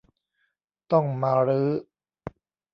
[0.91, 1.69] ต้องมารื้อ